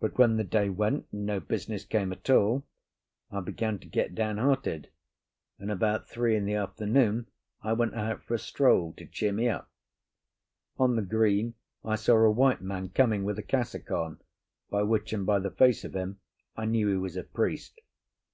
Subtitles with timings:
[0.00, 2.66] But when the day went, and no business came at all,
[3.30, 4.88] I began to get downhearted;
[5.58, 7.26] and, about three in the afternoon,
[7.60, 9.70] I went out for a stroll to cheer me up.
[10.78, 14.22] On the green I saw a white man coming with a cassock on,
[14.70, 16.20] by which and by the face of him
[16.56, 17.82] I knew he was a priest.